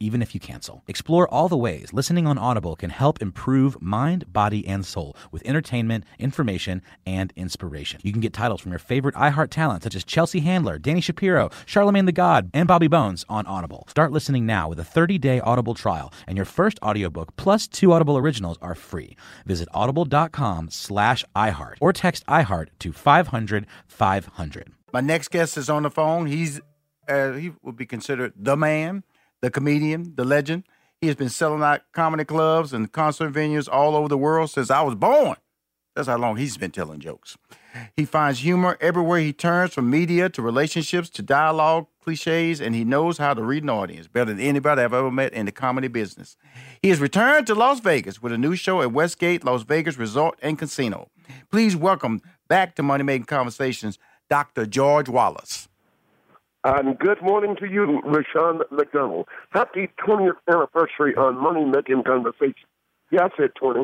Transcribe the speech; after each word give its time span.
even 0.00 0.22
if 0.22 0.34
you 0.34 0.40
cancel. 0.40 0.82
Explore 0.86 1.28
all 1.28 1.48
the 1.48 1.56
ways 1.56 1.92
listening 1.92 2.26
on 2.26 2.38
Audible 2.38 2.76
can 2.76 2.90
help 2.90 3.22
improve 3.22 3.80
mind, 3.80 4.32
body, 4.32 4.66
and 4.66 4.84
soul 4.84 5.16
with 5.30 5.42
entertainment, 5.46 6.04
information, 6.18 6.82
and 7.06 7.32
inspiration. 7.36 8.00
You 8.02 8.12
can 8.12 8.20
get 8.20 8.32
titles 8.32 8.60
from 8.60 8.72
your 8.72 8.78
favorite 8.78 9.14
iHeart 9.14 9.50
talent 9.50 9.82
such 9.82 9.94
as 9.94 10.04
Chelsea 10.04 10.40
Handler, 10.40 10.78
Dani 10.78 11.02
Shapiro, 11.02 11.50
Charlemagne 11.66 12.06
the 12.06 12.12
God, 12.12 12.50
and 12.52 12.68
Bobby 12.68 12.88
Bones 12.88 13.24
on 13.28 13.46
Audible. 13.46 13.86
Start 13.88 14.12
listening 14.12 14.46
now 14.46 14.68
with 14.68 14.78
a 14.78 14.82
30-day 14.82 15.40
Audible 15.40 15.74
trial, 15.74 16.12
and 16.26 16.36
your 16.36 16.46
first 16.46 16.78
audiobook 16.82 17.36
plus 17.36 17.66
two 17.66 17.92
Audible 17.92 18.16
originals 18.16 18.58
are 18.60 18.74
free. 18.74 19.16
Visit 19.46 19.68
audible.com 19.72 20.70
slash 20.70 21.24
iHeart 21.34 21.76
or 21.80 21.92
text 21.92 22.26
iHeart 22.26 22.68
to 22.80 22.92
500 22.92 23.66
500. 23.86 24.72
My 24.92 25.00
next 25.00 25.30
guest 25.30 25.56
is 25.56 25.68
on 25.68 25.82
the 25.82 25.90
phone. 25.90 26.26
He's 26.26 26.60
uh, 27.08 27.32
he 27.32 27.52
would 27.62 27.76
be 27.76 27.86
considered 27.86 28.32
the 28.36 28.56
man 28.56 29.04
the 29.44 29.50
comedian, 29.50 30.14
the 30.16 30.24
legend. 30.24 30.64
He 31.00 31.06
has 31.06 31.16
been 31.16 31.28
selling 31.28 31.62
out 31.62 31.82
comedy 31.92 32.24
clubs 32.24 32.72
and 32.72 32.90
concert 32.90 33.30
venues 33.30 33.68
all 33.70 33.94
over 33.94 34.08
the 34.08 34.16
world 34.16 34.50
since 34.50 34.70
I 34.70 34.80
was 34.80 34.94
born. 34.94 35.36
That's 35.94 36.08
how 36.08 36.16
long 36.16 36.36
he's 36.36 36.56
been 36.56 36.70
telling 36.70 36.98
jokes. 36.98 37.36
He 37.94 38.04
finds 38.04 38.40
humor 38.40 38.76
everywhere 38.80 39.20
he 39.20 39.32
turns, 39.32 39.74
from 39.74 39.90
media 39.90 40.28
to 40.30 40.42
relationships 40.42 41.10
to 41.10 41.22
dialogue, 41.22 41.86
cliches, 42.02 42.60
and 42.60 42.74
he 42.74 42.84
knows 42.84 43.18
how 43.18 43.34
to 43.34 43.42
read 43.42 43.62
an 43.62 43.70
audience 43.70 44.08
better 44.08 44.32
than 44.32 44.40
anybody 44.40 44.80
I've 44.80 44.94
ever 44.94 45.10
met 45.10 45.32
in 45.34 45.46
the 45.46 45.52
comedy 45.52 45.88
business. 45.88 46.36
He 46.82 46.88
has 46.88 47.00
returned 47.00 47.46
to 47.48 47.54
Las 47.54 47.80
Vegas 47.80 48.22
with 48.22 48.32
a 48.32 48.38
new 48.38 48.56
show 48.56 48.80
at 48.80 48.92
Westgate 48.92 49.44
Las 49.44 49.62
Vegas 49.62 49.98
Resort 49.98 50.38
and 50.42 50.58
Casino. 50.58 51.10
Please 51.50 51.76
welcome 51.76 52.22
back 52.48 52.74
to 52.76 52.82
Money 52.82 53.04
Making 53.04 53.26
Conversations, 53.26 53.98
Dr. 54.30 54.66
George 54.66 55.08
Wallace. 55.08 55.68
And 56.64 56.98
good 56.98 57.20
morning 57.20 57.56
to 57.56 57.66
you, 57.66 58.00
Rashaan 58.06 58.60
McDonald. 58.70 59.28
Happy 59.50 59.90
20th 60.06 60.32
anniversary 60.48 61.14
on 61.14 61.36
Money 61.36 61.62
Making 61.66 62.02
Conversation. 62.02 62.54
Yeah, 63.10 63.24
I 63.24 63.28
said 63.36 63.50
20. 63.60 63.80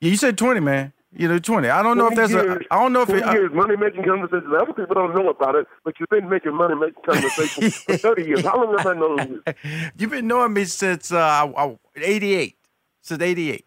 Yeah, 0.00 0.10
you 0.10 0.16
said 0.16 0.36
20, 0.36 0.58
man. 0.58 0.92
You 1.16 1.28
know, 1.28 1.38
20. 1.38 1.68
I 1.68 1.80
don't 1.80 1.96
know 1.96 2.08
if 2.08 2.16
that's 2.16 2.32
years, 2.32 2.66
a. 2.68 2.74
I 2.74 2.80
don't 2.80 2.92
know 2.92 3.02
if 3.02 3.08
20 3.08 3.22
it. 3.22 3.24
I, 3.24 3.32
years, 3.34 3.50
money 3.54 3.76
making 3.76 4.02
conversations. 4.02 4.52
Other 4.52 4.72
people 4.72 4.96
don't 4.96 5.14
know 5.14 5.30
about 5.30 5.54
it, 5.54 5.68
but 5.84 5.94
you've 6.00 6.08
been 6.08 6.28
making 6.28 6.54
money 6.54 6.74
making 6.74 7.02
conversations 7.06 7.76
for 7.84 7.96
30 7.96 8.24
years. 8.24 8.44
How 8.44 8.56
long 8.62 8.76
have 8.76 8.86
I 8.86 8.94
known 8.94 9.40
you? 9.46 9.54
You've 9.96 10.10
been 10.10 10.26
knowing 10.26 10.52
me 10.52 10.64
since 10.64 11.12
uh, 11.12 11.76
88. 11.96 12.56
Since 13.00 13.22
88. 13.22 13.64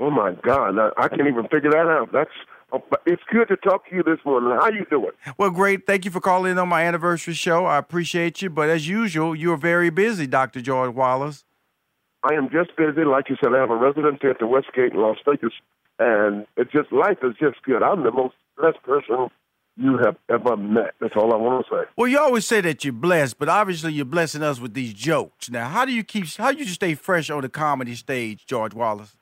Oh, 0.00 0.10
my 0.10 0.32
God. 0.42 0.76
I, 0.76 0.90
I 0.98 1.08
can't 1.08 1.28
even 1.28 1.46
figure 1.48 1.70
that 1.70 1.86
out. 1.86 2.10
That's 2.12 2.30
Oh, 2.74 2.82
it's 3.06 3.22
good 3.30 3.46
to 3.48 3.56
talk 3.56 3.88
to 3.88 3.94
you 3.94 4.02
this 4.02 4.18
morning. 4.24 4.50
How 4.50 4.68
you 4.68 4.84
doing? 4.90 5.12
Well, 5.38 5.50
great. 5.50 5.86
Thank 5.86 6.04
you 6.04 6.10
for 6.10 6.20
calling 6.20 6.50
in 6.50 6.58
on 6.58 6.68
my 6.68 6.82
anniversary 6.82 7.34
show. 7.34 7.66
I 7.66 7.78
appreciate 7.78 8.42
you. 8.42 8.50
But 8.50 8.68
as 8.68 8.88
usual, 8.88 9.36
you're 9.36 9.56
very 9.56 9.90
busy, 9.90 10.26
Dr. 10.26 10.60
George 10.60 10.92
Wallace. 10.92 11.44
I 12.24 12.34
am 12.34 12.50
just 12.50 12.76
busy. 12.76 13.04
Like 13.04 13.30
you 13.30 13.36
said, 13.40 13.54
I 13.54 13.60
have 13.60 13.70
a 13.70 13.76
residency 13.76 14.26
at 14.26 14.40
the 14.40 14.48
Westgate 14.48 14.92
in 14.92 14.98
Las 14.98 15.18
Vegas, 15.24 15.52
and 16.00 16.46
it's 16.56 16.72
just 16.72 16.90
life 16.90 17.18
is 17.22 17.36
just 17.38 17.62
good. 17.62 17.80
I'm 17.80 18.02
the 18.02 18.10
most 18.10 18.34
blessed 18.58 18.82
person 18.82 19.28
you 19.76 19.98
have 20.04 20.16
ever 20.28 20.56
met. 20.56 20.94
That's 21.00 21.14
all 21.16 21.32
I 21.32 21.36
want 21.36 21.64
to 21.66 21.70
say. 21.70 21.90
Well, 21.96 22.08
you 22.08 22.18
always 22.18 22.44
say 22.44 22.60
that 22.62 22.82
you're 22.82 22.92
blessed, 22.92 23.38
but 23.38 23.48
obviously 23.48 23.92
you're 23.92 24.04
blessing 24.04 24.42
us 24.42 24.58
with 24.58 24.74
these 24.74 24.94
jokes. 24.94 25.48
Now, 25.48 25.68
how 25.68 25.84
do 25.84 25.92
you 25.92 26.02
keep? 26.02 26.26
How 26.36 26.50
do 26.50 26.58
you 26.58 26.66
stay 26.66 26.96
fresh 26.96 27.30
on 27.30 27.42
the 27.42 27.48
comedy 27.48 27.94
stage, 27.94 28.46
George 28.46 28.74
Wallace? 28.74 29.14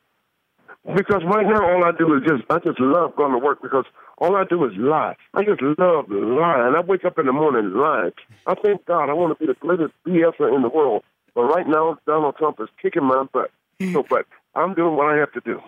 Because 0.85 1.23
right 1.25 1.47
now, 1.47 1.63
all 1.63 1.85
I 1.85 1.93
do 1.97 2.13
is 2.17 2.23
just, 2.27 2.43
I 2.51 2.59
just 2.59 2.81
love 2.81 3.15
going 3.15 3.31
to 3.33 3.39
work 3.39 3.63
because 3.63 3.85
all 4.19 4.35
I 4.35 4.45
do 4.45 4.65
is 4.65 4.73
lie. 4.77 5.15
I 5.33 5.45
just 5.45 5.63
love 5.63 6.07
lying. 6.11 6.75
I 6.75 6.81
wake 6.81 7.05
up 7.05 7.19
in 7.19 7.27
the 7.27 7.33
morning 7.33 7.73
lying. 7.73 8.11
I 8.47 8.55
thank 8.55 8.85
God 8.87 9.09
I 9.09 9.13
want 9.13 9.37
to 9.37 9.39
be 9.39 9.47
the 9.47 9.59
greatest 9.61 9.95
BSer 10.07 10.55
in 10.55 10.63
the 10.63 10.69
world. 10.69 11.05
But 11.35 11.45
right 11.45 11.67
now, 11.69 11.99
Donald 12.07 12.37
Trump 12.37 12.59
is 12.61 12.69
kicking 12.81 13.05
my 13.05 13.25
butt. 13.33 13.51
So, 13.93 14.05
but 14.09 14.27
I'm 14.57 14.75
doing 14.75 14.97
what 14.97 15.07
I 15.07 15.19
have 15.19 15.33
to 15.33 15.41
do. 15.41 15.61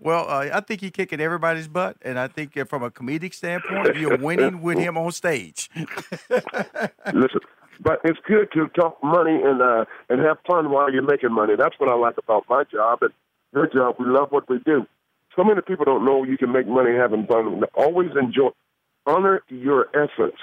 Well, 0.00 0.28
uh, 0.28 0.48
I 0.52 0.60
think 0.60 0.80
he's 0.80 0.90
kicking 0.90 1.20
everybody's 1.20 1.68
butt, 1.68 1.96
and 2.02 2.18
I 2.18 2.26
think 2.26 2.54
from 2.68 2.82
a 2.82 2.90
comedic 2.90 3.34
standpoint, 3.34 3.96
you're 3.96 4.18
winning 4.18 4.62
with 4.62 4.78
him 4.78 4.98
on 4.98 5.12
stage. 5.12 5.70
Listen, 7.12 7.40
but 7.80 8.00
it's 8.04 8.18
good 8.26 8.50
to 8.54 8.68
talk 8.68 9.02
money 9.02 9.40
and 9.42 9.62
uh, 9.62 9.84
and 10.08 10.20
have 10.22 10.38
fun 10.46 10.70
while 10.70 10.92
you're 10.92 11.02
making 11.02 11.32
money. 11.32 11.54
That's 11.56 11.78
what 11.78 11.88
I 11.88 11.94
like 11.94 12.16
about 12.18 12.44
my 12.48 12.64
job. 12.64 12.98
And 13.02 13.12
your 13.54 13.66
job. 13.68 13.96
We 13.98 14.06
love 14.06 14.28
what 14.30 14.48
we 14.48 14.58
do. 14.60 14.86
So 15.36 15.44
many 15.44 15.60
people 15.62 15.84
don't 15.84 16.04
know 16.04 16.24
you 16.24 16.38
can 16.38 16.52
make 16.52 16.66
money 16.66 16.94
having 16.96 17.26
fun. 17.26 17.62
Always 17.74 18.10
enjoy, 18.20 18.50
honor 19.06 19.42
your 19.48 19.88
essence, 19.94 20.38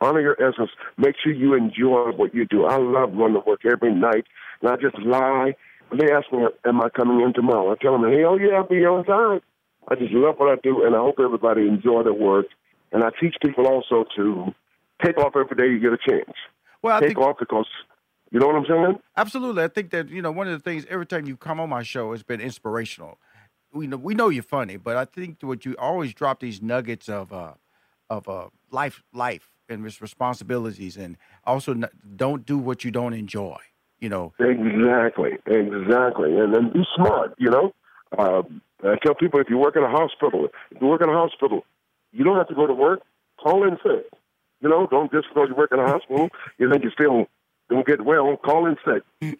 honor 0.00 0.20
your 0.20 0.36
essence. 0.40 0.70
Make 0.96 1.16
sure 1.22 1.32
you 1.32 1.54
enjoy 1.54 2.12
what 2.12 2.34
you 2.34 2.46
do. 2.46 2.64
I 2.64 2.76
love 2.76 3.12
running 3.14 3.40
to 3.40 3.48
work 3.48 3.62
every 3.64 3.94
night, 3.94 4.24
and 4.60 4.70
I 4.70 4.76
just 4.76 4.98
lie. 4.98 5.56
When 5.88 6.00
they 6.00 6.12
ask 6.12 6.32
me, 6.32 6.46
"Am 6.64 6.80
I 6.80 6.88
coming 6.88 7.20
in 7.20 7.32
tomorrow?" 7.32 7.72
I 7.72 7.76
tell 7.76 7.92
them, 7.92 8.12
"Hell 8.12 8.40
yeah, 8.40 8.56
I'll 8.56 8.66
be 8.66 8.84
on 8.84 9.04
time." 9.04 9.40
I 9.88 9.94
just 9.94 10.12
love 10.12 10.38
what 10.38 10.50
I 10.50 10.60
do, 10.62 10.84
and 10.84 10.96
I 10.96 10.98
hope 10.98 11.20
everybody 11.20 11.68
enjoy 11.68 12.02
their 12.02 12.12
work. 12.12 12.46
And 12.92 13.04
I 13.04 13.10
teach 13.20 13.36
people 13.44 13.66
also 13.68 14.04
to 14.16 14.52
take 15.04 15.16
off 15.18 15.36
every 15.36 15.56
day 15.56 15.72
you 15.72 15.78
get 15.78 15.92
a 15.92 16.10
chance. 16.10 16.36
Well, 16.82 16.96
I 16.96 17.00
take 17.00 17.10
think 17.10 17.18
off 17.20 17.36
because 17.38 17.68
you 18.30 18.40
know 18.40 18.46
what 18.46 18.56
I'm 18.56 18.66
saying. 18.66 18.98
Absolutely. 19.16 19.62
I 19.62 19.68
think 19.68 19.90
that, 19.90 20.08
you 20.08 20.20
know, 20.22 20.30
one 20.30 20.46
of 20.48 20.52
the 20.52 20.62
things 20.62 20.84
every 20.88 21.06
time 21.06 21.26
you 21.26 21.36
come 21.36 21.60
on 21.60 21.68
my 21.68 21.82
show 21.82 22.12
has 22.12 22.22
been 22.22 22.40
inspirational. 22.40 23.18
We 23.72 23.86
know 23.86 23.96
we 23.96 24.14
know 24.14 24.28
you're 24.28 24.42
funny, 24.42 24.76
but 24.76 24.96
I 24.96 25.04
think 25.04 25.38
what 25.42 25.64
you 25.64 25.76
always 25.78 26.14
drop 26.14 26.40
these 26.40 26.62
nuggets 26.62 27.08
of 27.08 27.32
uh 27.32 27.54
of 28.08 28.28
uh 28.28 28.48
life 28.70 29.02
life 29.12 29.50
and 29.68 29.84
responsibilities 29.84 30.96
and 30.96 31.16
also 31.44 31.72
n- 31.72 31.88
don't 32.16 32.46
do 32.46 32.56
what 32.56 32.84
you 32.84 32.90
don't 32.90 33.12
enjoy. 33.12 33.58
You 33.98 34.08
know, 34.08 34.34
Exactly, 34.38 35.32
exactly, 35.46 36.38
and 36.38 36.54
then 36.54 36.70
be 36.72 36.84
smart. 36.94 37.34
You 37.38 37.50
know, 37.50 37.74
uh, 38.18 38.42
I 38.84 38.96
tell 39.02 39.14
people 39.14 39.40
if 39.40 39.48
you 39.48 39.58
work 39.58 39.76
in 39.76 39.82
a 39.82 39.90
hospital, 39.90 40.48
if 40.70 40.80
you 40.80 40.86
work 40.86 41.02
in 41.02 41.08
a 41.08 41.14
hospital, 41.14 41.64
you 42.12 42.24
don't 42.24 42.36
have 42.36 42.48
to 42.48 42.54
go 42.54 42.66
to 42.66 42.74
work. 42.74 43.00
Call 43.42 43.64
in 43.66 43.76
sick. 43.82 44.06
You 44.60 44.68
know, 44.68 44.86
don't 44.86 45.10
just 45.12 45.28
because 45.28 45.48
you 45.48 45.54
work 45.54 45.72
in 45.72 45.78
a 45.78 45.86
hospital, 45.86 46.28
you 46.58 46.70
think 46.70 46.82
you're 46.82 46.92
still 46.92 47.26
don't 47.68 47.86
get 47.86 48.04
well. 48.04 48.36
Call 48.36 48.66
in 48.66 48.76
sick. 48.84 49.02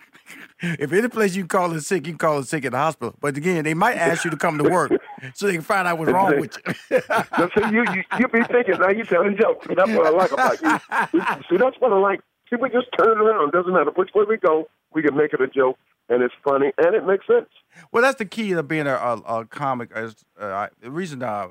if 0.61 0.93
any 0.93 1.09
place 1.09 1.37
you 1.37 1.47
call 1.47 1.73
in 1.73 1.81
sick, 1.81 2.07
you 2.07 2.13
can 2.13 2.19
call 2.19 2.39
in 2.39 2.45
sick 2.45 2.65
at 2.65 2.73
the 2.73 2.79
hospital. 2.79 3.15
But 3.21 3.37
again, 3.37 3.65
they 3.65 3.75
might 3.75 3.97
ask 3.97 4.25
you 4.25 4.31
to 4.31 4.37
come 4.37 4.59
to 4.59 4.65
work 4.65 4.93
so 5.35 5.47
they 5.47 5.53
can 5.53 5.63
find 5.63 5.87
out 5.87 5.99
what's 5.99 6.11
wrong 6.11 6.41
with 6.41 6.57
you. 6.91 7.01
Now, 7.39 7.49
see, 7.55 7.75
you, 7.75 7.85
you 7.95 8.03
you 8.19 8.29
be 8.29 8.43
thinking 8.45 8.79
now 8.81 8.89
you 8.89 9.05
telling 9.05 9.37
jokes. 9.37 9.67
See, 9.67 9.75
that's 9.75 9.91
what 9.91 10.07
I 10.07 10.11
like 10.11 10.33
about 10.33 10.61
you. 10.63 11.21
See, 11.49 11.57
that's 11.57 11.77
what 11.79 11.93
I 11.93 11.99
like. 11.99 12.21
See, 12.51 12.57
we 12.61 12.69
just 12.71 12.87
turn 12.99 13.11
it 13.11 13.19
around. 13.21 13.53
Doesn't 13.53 13.73
matter 13.73 13.91
which 13.95 14.11
way 14.15 14.25
we 14.29 14.37
go, 14.39 14.69
we 14.93 15.03
can 15.03 15.17
make 15.17 15.33
it 15.33 15.41
a 15.41 15.47
joke, 15.47 15.79
and 16.09 16.23
it's 16.23 16.35
funny 16.45 16.73
and 16.79 16.95
it 16.95 17.07
makes 17.07 17.27
sense. 17.27 17.49
Well, 17.93 18.03
that's 18.03 18.19
the 18.19 18.25
key 18.25 18.51
to 18.55 18.63
being 18.63 18.87
a, 18.87 18.95
a, 18.95 19.17
a 19.41 19.45
comic. 19.47 19.91
As 19.95 20.25
uh, 20.41 20.47
I, 20.47 20.69
the 20.81 20.91
reason 20.91 21.23
I, 21.23 21.49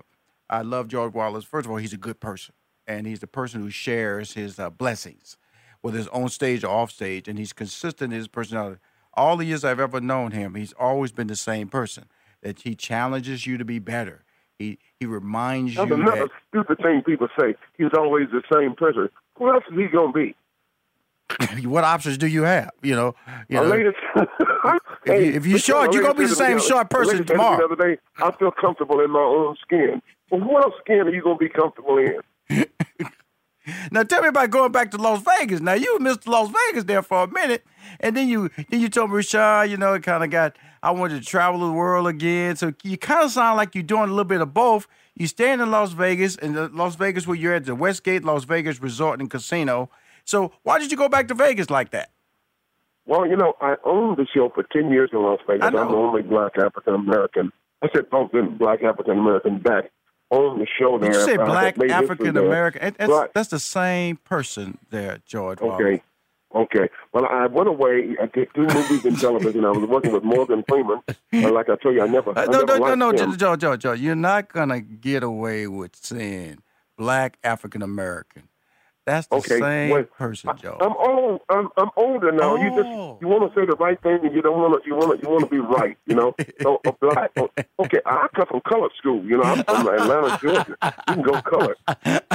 I 0.49 0.61
love 0.61 0.87
George 0.87 1.13
Wallace, 1.13 1.45
first 1.45 1.65
of 1.65 1.71
all, 1.71 1.77
he's 1.77 1.93
a 1.93 1.97
good 1.97 2.19
person, 2.19 2.53
and 2.87 3.07
he's 3.07 3.19
the 3.19 3.27
person 3.27 3.61
who 3.61 3.69
shares 3.69 4.33
his 4.33 4.59
uh, 4.59 4.69
blessings, 4.69 5.37
whether 5.85 5.99
it's 5.99 6.07
on 6.07 6.27
stage 6.29 6.63
or 6.63 6.69
off 6.71 6.89
stage, 6.89 7.27
and 7.27 7.37
he's 7.37 7.53
consistent 7.53 8.11
in 8.11 8.17
his 8.17 8.27
personality. 8.27 8.79
All 9.13 9.37
the 9.37 9.45
years 9.45 9.63
I've 9.63 9.79
ever 9.79 10.01
known 10.01 10.31
him, 10.31 10.55
he's 10.55 10.73
always 10.79 11.11
been 11.11 11.27
the 11.27 11.35
same 11.35 11.67
person. 11.67 12.05
That 12.41 12.61
he 12.61 12.73
challenges 12.73 13.45
you 13.45 13.59
to 13.59 13.65
be 13.65 13.77
better. 13.77 14.23
He 14.57 14.79
he 14.99 15.05
reminds 15.05 15.75
That's 15.75 15.87
you 15.87 15.93
another 15.93 16.21
that 16.23 16.29
stupid 16.49 16.77
thing 16.79 17.03
people 17.05 17.27
say. 17.39 17.53
He's 17.77 17.93
always 17.95 18.29
the 18.31 18.41
same 18.51 18.73
person. 18.73 19.09
Who 19.37 19.47
else 19.53 19.63
is 19.71 19.77
he 19.77 19.85
gonna 19.85 20.11
be? 20.11 20.35
what 21.67 21.83
options 21.83 22.17
do 22.17 22.25
you 22.25 22.41
have? 22.43 22.71
You 22.81 22.95
know, 22.95 23.15
you 23.47 23.57
know. 23.57 23.67
lady- 23.67 23.89
If 25.05 25.21
you- 25.23 25.33
if 25.37 25.45
you 25.45 25.57
short, 25.59 25.93
you're 25.93 26.01
gonna 26.01 26.15
be 26.15 26.25
the 26.25 26.33
said 26.35 26.47
to 26.47 26.55
me 26.55 26.59
same 26.61 26.67
short 26.67 26.89
person 26.89 27.17
said 27.17 27.27
tomorrow. 27.27 27.57
The 27.67 27.73
other 27.75 27.89
day, 27.95 28.01
I 28.17 28.31
feel 28.31 28.49
comfortable 28.49 29.01
in 29.01 29.11
my 29.11 29.19
own 29.19 29.55
skin. 29.61 30.01
Well, 30.31 30.41
what 30.41 30.63
else 30.63 30.73
skin 30.83 31.01
are 31.01 31.09
you 31.13 31.21
gonna 31.21 31.37
be 31.37 31.49
comfortable 31.49 31.99
in? 31.99 32.65
Now 33.91 34.03
tell 34.03 34.21
me 34.21 34.29
about 34.29 34.49
going 34.49 34.71
back 34.71 34.91
to 34.91 34.97
Las 34.97 35.21
Vegas. 35.21 35.61
Now 35.61 35.73
you 35.73 35.99
missed 35.99 36.27
Las 36.27 36.49
Vegas 36.49 36.85
there 36.85 37.01
for 37.01 37.23
a 37.23 37.27
minute, 37.27 37.65
and 37.99 38.15
then 38.15 38.27
you 38.27 38.49
then 38.69 38.79
you 38.79 38.89
told 38.89 39.11
me, 39.11 39.17
Rashad, 39.17 39.69
you 39.69 39.77
know, 39.77 39.93
it 39.93 40.03
kind 40.03 40.23
of 40.23 40.29
got 40.29 40.57
I 40.83 40.91
wanted 40.91 41.21
to 41.21 41.25
travel 41.25 41.59
the 41.59 41.71
world 41.73 42.07
again. 42.07 42.55
So 42.55 42.73
you 42.83 42.97
kind 42.97 43.23
of 43.23 43.31
sound 43.31 43.57
like 43.57 43.75
you're 43.75 43.83
doing 43.83 44.03
a 44.03 44.07
little 44.07 44.23
bit 44.23 44.41
of 44.41 44.53
both. 44.53 44.87
You 45.15 45.27
staying 45.27 45.61
in 45.61 45.71
Las 45.71 45.93
Vegas, 45.93 46.35
and 46.35 46.55
the 46.55 46.69
Las 46.69 46.95
Vegas 46.95 47.25
where 47.25 47.37
you're 47.37 47.53
at 47.53 47.65
the 47.65 47.75
Westgate 47.75 48.23
Las 48.23 48.43
Vegas 48.43 48.81
Resort 48.81 49.19
and 49.19 49.29
Casino. 49.29 49.89
So 50.25 50.51
why 50.63 50.79
did 50.79 50.91
you 50.91 50.97
go 50.97 51.09
back 51.09 51.27
to 51.29 51.33
Vegas 51.33 51.69
like 51.69 51.91
that? 51.91 52.11
Well, 53.05 53.27
you 53.27 53.35
know, 53.35 53.53
I 53.61 53.75
owned 53.83 54.17
the 54.17 54.25
show 54.33 54.49
for 54.53 54.63
ten 54.63 54.91
years 54.91 55.11
in 55.13 55.21
Las 55.21 55.39
Vegas. 55.47 55.63
I'm 55.63 55.73
the 55.73 55.79
only 55.79 56.23
black 56.23 56.53
African 56.57 56.95
American. 56.95 57.51
I 57.81 57.87
said 57.93 58.09
both 58.09 58.33
in 58.33 58.57
black 58.57 58.83
African 58.83 59.19
American 59.19 59.59
back 59.59 59.91
on 60.29 60.59
the 60.59 60.67
show 60.77 60.97
there. 60.97 61.11
Did 61.11 61.19
you 61.19 61.25
say 61.25 61.37
black 61.37 61.79
African. 61.89 62.35
American? 62.37 62.95
That's, 62.97 63.31
that's 63.33 63.49
the 63.49 63.59
same 63.59 64.17
person 64.17 64.77
there, 64.89 65.19
George. 65.25 65.61
Wallace. 65.61 65.81
Okay. 65.81 66.03
Okay. 66.53 66.89
Well, 67.11 67.25
I 67.25 67.47
went 67.47 67.67
away. 67.67 68.15
I 68.21 68.27
did 68.27 68.47
two 68.55 68.61
movies 68.61 69.05
in 69.05 69.17
television. 69.17 69.65
I 69.65 69.71
was 69.71 69.89
working 69.89 70.13
with 70.13 70.23
Morgan 70.23 70.63
Freeman. 70.67 71.01
And 71.33 71.51
like 71.51 71.69
I 71.69 71.75
tell 71.75 71.91
you, 71.91 72.01
I 72.01 72.07
never, 72.07 72.31
I 72.37 72.43
Uh, 72.43 72.45
no, 72.45 72.59
never 72.61 72.79
no, 72.79 72.95
no, 72.95 73.11
no. 73.11 73.35
George, 73.35 73.59
George, 73.59 73.81
George. 73.81 73.99
You're 73.99 74.15
not 74.15 74.53
gonna 74.53 74.79
get 74.79 75.21
away 75.21 75.67
with 75.67 75.97
saying 75.97 76.59
black 76.97 77.37
African 77.43 77.81
American. 77.81 78.43
That's 79.05 79.27
the 79.27 79.35
Okay, 79.35 79.59
same 79.59 79.89
well, 79.91 80.03
person, 80.03 80.49
Joe. 80.59 80.77
I'm 80.81 80.93
old. 80.97 81.41
I'm, 81.49 81.69
I'm 81.77 81.89
older 81.95 82.31
now. 82.31 82.55
You 82.55 82.71
Oh. 82.71 82.75
just 82.75 83.21
you 83.21 83.27
want 83.27 83.53
to 83.53 83.59
say 83.59 83.65
the 83.65 83.75
right 83.75 84.01
thing, 84.01 84.19
and 84.23 84.33
you 84.33 84.41
don't 84.41 84.57
want 84.59 84.81
to. 84.83 84.87
You 84.89 84.95
want 84.95 85.19
to. 85.19 85.23
You 85.25 85.31
want 85.31 85.43
to 85.43 85.49
be 85.49 85.59
right. 85.59 85.95
You 86.07 86.15
know. 86.15 86.35
So 86.63 86.81
black. 87.01 87.31
Okay, 87.79 87.99
I 88.05 88.27
come 88.35 88.47
from 88.47 88.61
color 88.61 88.89
school. 88.97 89.23
You 89.23 89.37
know, 89.37 89.43
I'm 89.43 89.63
from 89.63 89.87
Atlanta, 89.87 90.39
Georgia. 90.41 90.75
You 91.07 91.13
can 91.13 91.21
go 91.21 91.41
color. 91.43 91.75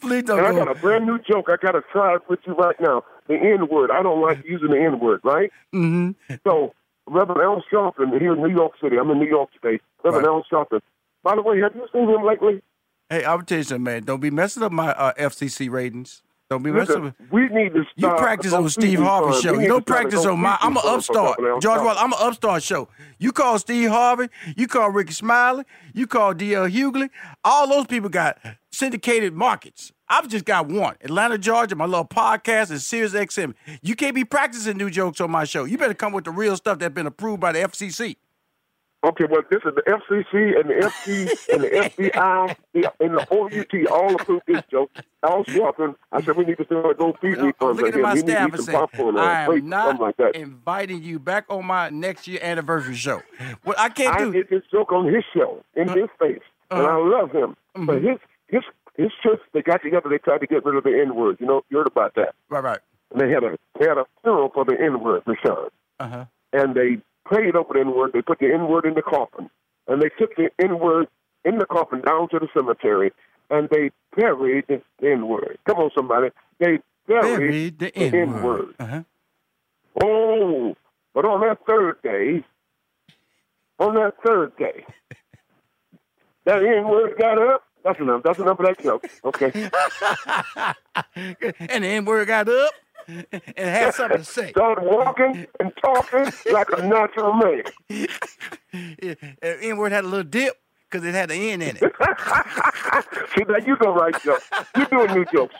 Please 0.00 0.24
don't 0.24 0.38
And 0.38 0.46
I 0.48 0.52
got 0.52 0.70
a 0.70 0.74
brand 0.80 1.06
new 1.06 1.18
joke. 1.20 1.48
I 1.48 1.56
got 1.60 1.72
to 1.72 1.82
try 1.92 2.14
it 2.16 2.22
with 2.28 2.40
you 2.46 2.54
right 2.54 2.76
now. 2.80 3.04
The 3.28 3.34
N 3.34 3.68
word. 3.68 3.90
I 3.90 4.02
don't 4.02 4.20
like 4.20 4.44
using 4.44 4.70
the 4.70 4.78
N 4.80 4.98
word. 5.00 5.20
Right. 5.22 5.50
mm-hmm. 5.74 6.34
So 6.46 6.74
Reverend 7.06 7.40
Al 7.40 7.62
Sharpton 7.72 8.18
here 8.20 8.34
in 8.34 8.42
New 8.42 8.50
York 8.54 8.72
City. 8.82 8.96
I'm 8.98 9.10
in 9.10 9.18
New 9.18 9.28
York 9.28 9.50
today. 9.52 9.80
Reverend 10.02 10.26
Right. 10.26 10.32
Al 10.32 10.44
Sharpton. 10.50 10.80
By 11.22 11.34
the 11.34 11.42
way, 11.42 11.60
have 11.60 11.74
you 11.74 11.86
seen 11.92 12.08
him 12.08 12.24
lately? 12.24 12.62
Hey, 13.10 13.24
I'm 13.24 13.44
tell 13.44 13.58
you 13.58 13.64
something, 13.64 13.82
man. 13.84 14.02
Don't 14.04 14.20
be 14.20 14.30
messing 14.30 14.62
up 14.62 14.72
my 14.72 14.90
uh, 14.92 15.12
FCC 15.14 15.70
ratings. 15.70 16.22
Don't 16.50 16.62
be 16.62 16.70
messing 16.72 17.02
with. 17.04 17.14
we 17.30 17.42
need 17.48 17.74
to 17.74 17.80
You 17.96 18.08
stop. 18.08 18.18
practice 18.18 18.52
on 18.54 18.66
Steve 18.70 18.98
these 19.00 19.42
show. 19.42 19.52
We 19.52 19.56
You 19.58 19.62
need 19.62 19.68
don't 19.68 19.86
to 19.86 19.92
try 19.92 20.02
to 20.02 20.08
practice 20.08 20.24
on 20.26 20.40
my. 20.40 20.56
I'm 20.60 20.76
an 20.78 20.82
these 20.82 20.82
funds 20.82 21.06
for 21.06 21.18
upstart. 21.18 21.62
George 21.62 21.80
Wallace, 21.82 21.98
I'm 22.00 22.12
an 22.14 22.18
upstart 22.20 22.62
show. 22.62 22.88
You 23.18 23.32
call 23.32 23.58
Steve 23.58 23.90
Harvey. 23.90 24.28
You 24.56 24.66
call 24.66 24.90
Rickey 24.90 25.12
Smiley. 25.12 25.64
You 25.92 26.06
call 26.06 26.32
D.L. 26.32 26.66
Hughley. 26.68 27.10
All 27.44 27.68
those 27.68 27.86
people 27.86 28.08
got 28.08 28.38
syndicated 28.72 29.34
markets. 29.34 29.92
I've 30.08 30.28
just 30.28 30.46
got 30.46 30.68
one. 30.68 30.96
Atlanta, 31.02 31.36
Georgia, 31.36 31.76
my 31.76 31.84
little 31.84 32.06
podcast 32.06 32.70
and 32.70 32.80
Sirius 32.80 33.12
XM. 33.12 33.52
You 33.82 33.94
can't 33.94 34.14
be 34.14 34.24
practicing 34.24 34.78
new 34.78 34.88
jokes 34.88 35.20
on 35.20 35.30
my 35.30 35.44
show. 35.44 35.64
You 35.64 35.76
better 35.76 35.92
come 35.92 36.14
with 36.14 36.24
the 36.24 36.30
real 36.30 36.56
stuff 36.56 36.78
that's 36.78 36.94
been 36.94 37.06
approved 37.06 37.40
by 37.40 37.52
the 37.52 37.58
FCC. 37.58 38.16
Okay, 39.04 39.24
well, 39.30 39.42
this 39.48 39.60
is 39.64 39.72
the 39.76 39.82
FCC 39.82 40.58
and 40.58 40.70
the 40.70 40.74
FT 40.74 41.48
and 41.52 41.62
the 41.62 41.68
FBI 41.68 42.56
and 43.00 43.14
the 43.14 43.26
OUT 43.30 43.92
all 43.92 44.14
approved 44.20 44.42
this 44.48 44.62
joke. 44.68 44.90
Al 45.22 45.44
Sharpton, 45.44 45.94
I 46.10 46.20
said 46.20 46.36
we 46.36 46.44
need 46.44 46.58
to 46.58 46.64
go 46.64 47.16
feed 47.20 47.38
I'm 47.38 47.44
these 47.44 47.54
funds 47.60 47.80
looking 47.80 48.00
at 48.00 48.02
my 48.02 48.14
here. 48.14 48.24
We 48.24 48.32
need 48.32 48.32
to 48.32 48.32
staff 48.32 48.52
and 48.52 48.56
some 48.56 48.64
saying, 48.64 48.78
popcorn 48.78 49.16
or 49.16 49.20
I 49.20 49.46
plate, 49.46 49.62
am 49.62 49.68
not 49.68 50.00
like 50.00 50.16
inviting 50.34 51.04
you 51.04 51.20
back 51.20 51.44
on 51.48 51.64
my 51.66 51.90
next 51.90 52.26
year 52.26 52.40
anniversary 52.42 52.96
show. 52.96 53.22
What 53.62 53.78
I 53.78 53.88
can't 53.88 54.16
I 54.16 54.24
do. 54.24 54.32
did 54.32 54.48
this 54.50 54.62
joke 54.70 54.90
on 54.92 55.06
his 55.06 55.22
show 55.32 55.62
in 55.76 55.88
his 55.88 56.08
face, 56.18 56.42
and 56.72 56.80
I 56.80 56.96
love 56.96 57.30
him. 57.30 57.56
Mm-hmm. 57.76 57.86
But 57.86 58.02
his 58.02 58.18
his 58.48 58.62
his 58.96 59.12
church, 59.22 59.40
they 59.52 59.62
got 59.62 59.80
together. 59.80 60.08
They 60.10 60.18
tried 60.18 60.40
to 60.40 60.46
get 60.48 60.64
rid 60.64 60.74
of 60.74 60.82
the 60.82 61.00
N 61.00 61.14
word. 61.14 61.36
You 61.38 61.46
know, 61.46 61.62
you 61.70 61.78
heard 61.78 61.86
about 61.86 62.16
that. 62.16 62.34
Right, 62.48 62.64
right. 62.64 62.80
And 63.12 63.20
they 63.20 63.30
had 63.30 63.44
a 63.44 63.56
they 63.78 63.86
had 63.86 63.96
a 63.96 64.06
funeral 64.22 64.50
for 64.52 64.64
the 64.64 64.76
N 64.78 65.00
word, 65.00 65.24
Rashaan. 65.24 65.68
Uh 66.00 66.08
huh. 66.08 66.24
and 66.52 66.74
they 66.74 66.98
prayed 67.28 67.54
over 67.54 67.74
the 67.74 67.80
N 67.80 67.94
word. 67.94 68.12
They 68.12 68.22
put 68.22 68.38
the 68.38 68.52
N 68.52 68.68
word 68.68 68.86
in 68.86 68.94
the 68.94 69.02
coffin, 69.02 69.50
and 69.86 70.02
they 70.02 70.10
took 70.18 70.34
the 70.36 70.50
N 70.58 70.78
word 70.78 71.06
in 71.44 71.58
the 71.58 71.66
coffin 71.66 72.00
down 72.00 72.28
to 72.30 72.38
the 72.38 72.48
cemetery, 72.54 73.12
and 73.50 73.68
they 73.70 73.90
buried 74.16 74.66
the 74.68 74.82
N 75.02 75.28
word. 75.28 75.58
Come 75.66 75.78
on, 75.78 75.90
somebody, 75.94 76.30
they 76.58 76.78
buried, 77.06 77.78
Buried 77.78 77.78
the 77.78 77.96
N 77.96 78.42
word. 78.42 78.74
Uh-huh. 78.78 79.02
Oh, 80.02 80.76
but 81.14 81.24
on 81.24 81.40
that 81.40 81.58
third 81.66 82.00
day, 82.02 82.44
on 83.78 83.94
that 83.94 84.14
third 84.24 84.56
day, 84.56 84.84
that 86.44 86.62
N 86.62 86.88
word 86.88 87.14
got 87.18 87.38
up. 87.38 87.64
That's 87.84 88.00
enough. 88.00 88.22
That's 88.24 88.38
enough 88.38 88.58
of 88.58 88.66
that 88.66 88.82
joke. 88.82 89.06
Okay. 89.24 89.70
and 91.60 91.84
the 91.84 91.88
N 91.88 92.04
word 92.04 92.26
got 92.26 92.48
up 92.48 92.72
and 93.08 93.26
had 93.56 93.94
something 93.94 94.18
to 94.18 94.24
say. 94.24 94.50
Started 94.56 94.84
walking 94.84 95.46
and 95.60 95.72
talking 95.82 96.30
like 96.52 96.68
a 96.76 96.86
natural 96.86 97.32
man. 97.32 97.62
N 99.42 99.76
word 99.76 99.92
had 99.92 100.04
a 100.04 100.08
little 100.08 100.24
dip 100.24 100.54
because 100.90 101.06
it 101.06 101.14
had 101.14 101.30
an 101.30 101.38
N 101.38 101.62
in 101.62 101.76
it. 101.76 101.82
See, 103.34 103.44
now 103.48 103.56
you 103.66 103.76
go 103.76 103.92
right 103.94 104.14
joke. 104.22 104.42
You 104.76 104.86
doing 104.86 105.12
new 105.14 105.24
jokes. 105.26 105.54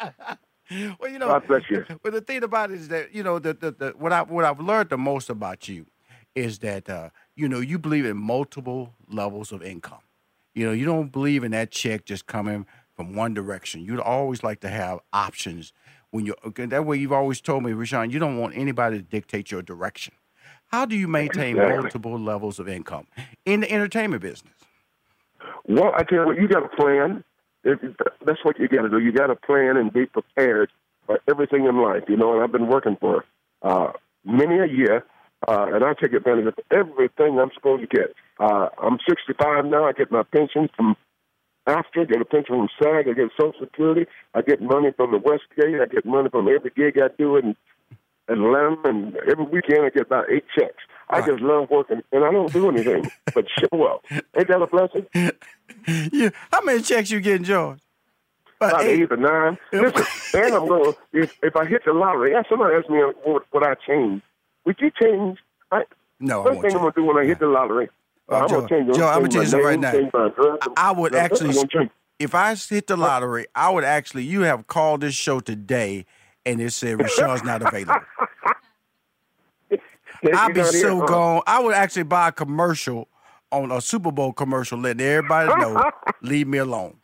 Well, 1.00 1.10
you 1.10 1.18
know, 1.18 1.28
God 1.28 1.46
bless 1.46 1.62
you. 1.70 1.84
But 2.02 2.12
the 2.12 2.20
thing 2.20 2.42
about 2.42 2.70
it 2.70 2.76
is 2.78 2.88
that 2.88 3.14
you 3.14 3.22
know 3.22 3.38
the, 3.38 3.54
the, 3.54 3.70
the 3.70 3.94
what 3.96 4.12
I 4.12 4.22
what 4.22 4.44
I've 4.44 4.60
learned 4.60 4.90
the 4.90 4.98
most 4.98 5.30
about 5.30 5.68
you 5.68 5.86
is 6.34 6.58
that 6.58 6.90
uh, 6.90 7.08
you 7.34 7.48
know 7.48 7.60
you 7.60 7.78
believe 7.78 8.04
in 8.04 8.16
multiple 8.18 8.94
levels 9.08 9.50
of 9.52 9.62
income. 9.62 10.00
You 10.54 10.66
know, 10.66 10.72
you 10.72 10.84
don't 10.84 11.12
believe 11.12 11.44
in 11.44 11.52
that 11.52 11.70
check 11.70 12.04
just 12.04 12.26
coming 12.26 12.66
from 12.94 13.14
one 13.14 13.32
direction. 13.32 13.84
You'd 13.84 14.00
always 14.00 14.42
like 14.42 14.60
to 14.60 14.68
have 14.68 14.98
options 15.12 15.72
when 16.10 16.26
you 16.26 16.34
okay, 16.46 16.66
that 16.66 16.84
way 16.84 16.96
you've 16.96 17.12
always 17.12 17.40
told 17.40 17.64
me, 17.64 17.72
Rashaan, 17.72 18.10
you 18.10 18.18
don't 18.18 18.38
want 18.38 18.56
anybody 18.56 18.98
to 18.98 19.02
dictate 19.02 19.50
your 19.50 19.62
direction. 19.62 20.14
How 20.68 20.84
do 20.84 20.96
you 20.96 21.08
maintain 21.08 21.56
Exactly. 21.56 21.82
multiple 21.82 22.18
levels 22.18 22.58
of 22.58 22.68
income 22.68 23.06
in 23.44 23.60
the 23.60 23.72
entertainment 23.72 24.22
business? 24.22 24.52
Well, 25.66 25.92
I 25.94 26.02
tell 26.02 26.20
you 26.20 26.26
what, 26.26 26.36
you 26.40 26.48
got 26.48 26.64
a 26.64 26.76
plan. 26.76 27.24
if, 27.64 27.78
that's 28.24 28.44
what 28.44 28.58
you 28.58 28.68
got 28.68 28.82
to 28.82 28.88
do. 28.88 28.98
You 28.98 29.12
got 29.12 29.28
to 29.28 29.36
plan 29.36 29.76
and 29.76 29.92
be 29.92 30.06
prepared 30.06 30.70
for 31.06 31.20
everything 31.28 31.64
in 31.66 31.80
life, 31.80 32.04
you 32.08 32.16
know. 32.16 32.34
And 32.34 32.42
I've 32.42 32.52
been 32.52 32.68
working 32.68 32.96
for 33.00 33.24
uh, 33.62 33.92
many 34.24 34.58
a 34.58 34.66
year, 34.66 35.04
uh, 35.46 35.66
and 35.72 35.84
I 35.84 35.94
take 35.94 36.12
advantage 36.12 36.46
of 36.46 36.54
everything 36.70 37.38
I'm 37.38 37.50
supposed 37.54 37.88
to 37.88 37.96
get. 37.96 38.14
Uh, 38.38 38.68
I'm 38.82 38.98
65 39.08 39.64
now. 39.66 39.86
I 39.86 39.92
get 39.92 40.10
my 40.10 40.22
pension 40.22 40.68
from 40.76 40.96
after, 41.68 42.00
I 42.00 42.04
get 42.04 42.20
a 42.20 42.24
pension 42.24 42.56
from 42.56 42.68
SAG, 42.82 43.08
I 43.08 43.12
get 43.12 43.30
Social 43.38 43.60
Security, 43.60 44.06
I 44.34 44.40
get 44.42 44.62
money 44.62 44.90
from 44.96 45.12
the 45.12 45.18
Westgate, 45.18 45.80
I 45.80 45.86
get 45.86 46.06
money 46.06 46.30
from 46.30 46.48
every 46.48 46.72
gig 46.74 46.98
I 46.98 47.08
do 47.18 47.36
in 47.36 47.54
Atlanta, 48.28 48.88
and 48.88 49.16
every 49.30 49.44
weekend 49.44 49.84
I 49.84 49.90
get 49.90 50.06
about 50.06 50.30
eight 50.30 50.44
checks. 50.58 50.82
I 51.10 51.20
just 51.20 51.40
love 51.42 51.70
working, 51.70 52.02
and 52.12 52.24
I 52.24 52.30
don't 52.30 52.52
do 52.52 52.68
anything 52.68 53.10
but 53.34 53.46
show 53.58 53.84
up. 53.84 54.04
Ain't 54.10 54.48
that 54.48 54.62
a 54.62 54.66
blessing? 54.66 55.06
yeah. 56.12 56.30
How 56.52 56.62
many 56.62 56.82
checks 56.82 57.10
you 57.10 57.20
getting, 57.20 57.44
George? 57.44 57.80
About 58.60 58.82
eight, 58.82 59.02
eight 59.02 59.12
or 59.12 59.16
nine. 59.16 59.56
Listen, 59.72 60.04
and 60.34 60.54
I'm 60.54 60.66
going. 60.66 60.94
If 61.12 61.38
if 61.42 61.54
I 61.54 61.64
hit 61.64 61.84
the 61.84 61.92
lottery, 61.92 62.32
yeah, 62.32 62.42
somebody 62.48 62.74
asked 62.76 62.90
me 62.90 62.98
what, 63.24 63.44
what 63.52 63.62
I 63.62 63.74
change. 63.86 64.22
Would 64.64 64.76
you 64.80 64.90
change? 65.00 65.38
I, 65.70 65.84
no, 66.18 66.42
first 66.42 66.60
thing 66.62 66.72
I'm 66.72 66.78
gonna 66.78 66.92
do 66.94 67.04
when 67.04 67.18
I 67.18 67.24
hit 67.24 67.38
the 67.38 67.46
lottery. 67.46 67.88
Uh, 68.28 68.34
I'm 68.34 68.48
Joe, 68.48 68.54
gonna 68.56 68.68
change. 68.68 68.96
Joe, 68.96 69.06
I'm 69.06 69.22
gonna 69.22 69.28
change 69.28 69.54
it 69.54 69.56
right 69.56 69.80
now. 69.80 70.60
I 70.76 70.92
would 70.92 71.14
actually, 71.14 71.56
if 72.18 72.34
I 72.34 72.54
hit 72.54 72.86
the 72.86 72.96
lottery, 72.96 73.46
I 73.54 73.70
would 73.70 73.84
actually. 73.84 74.24
You 74.24 74.42
have 74.42 74.66
called 74.66 75.00
this 75.00 75.14
show 75.14 75.40
today, 75.40 76.04
and 76.44 76.60
it 76.60 76.72
said 76.72 76.98
Rashaan's 76.98 77.42
not 77.42 77.62
available. 77.62 77.94
I'd 80.34 80.54
be 80.54 80.64
so 80.64 81.06
gone. 81.06 81.42
I 81.46 81.60
would 81.60 81.74
actually 81.74 82.02
buy 82.02 82.28
a 82.28 82.32
commercial 82.32 83.08
on 83.50 83.70
a 83.70 83.80
Super 83.80 84.12
Bowl 84.12 84.32
commercial, 84.32 84.78
letting 84.78 85.06
everybody 85.06 85.54
know, 85.60 85.90
leave 86.22 86.46
me 86.46 86.58
alone. 86.58 86.96